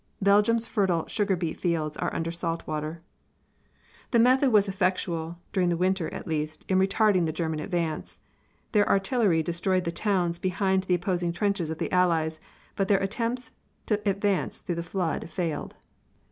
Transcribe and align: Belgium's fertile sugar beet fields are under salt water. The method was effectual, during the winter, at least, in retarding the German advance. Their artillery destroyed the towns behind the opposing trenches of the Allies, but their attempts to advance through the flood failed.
Belgium's 0.23 0.65
fertile 0.65 1.05
sugar 1.05 1.35
beet 1.35 1.57
fields 1.59 1.95
are 1.97 2.11
under 2.11 2.31
salt 2.31 2.65
water. 2.65 3.01
The 4.09 4.17
method 4.17 4.49
was 4.51 4.67
effectual, 4.67 5.37
during 5.53 5.69
the 5.69 5.77
winter, 5.77 6.11
at 6.11 6.25
least, 6.25 6.65
in 6.67 6.79
retarding 6.79 7.27
the 7.27 7.31
German 7.31 7.59
advance. 7.59 8.17
Their 8.71 8.89
artillery 8.89 9.43
destroyed 9.43 9.83
the 9.83 9.91
towns 9.91 10.39
behind 10.39 10.85
the 10.85 10.95
opposing 10.95 11.33
trenches 11.33 11.69
of 11.69 11.77
the 11.77 11.91
Allies, 11.91 12.39
but 12.75 12.87
their 12.87 12.97
attempts 12.97 13.51
to 13.85 14.01
advance 14.09 14.59
through 14.59 14.73
the 14.81 14.81
flood 14.81 15.29
failed. 15.29 15.75